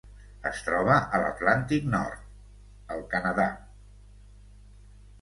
Es 0.51 0.63
troba 0.69 0.95
a 1.17 1.19
l'Atlàntic 1.25 1.87
nord: 1.97 2.25
el 2.97 3.07
Canadà. 3.15 3.49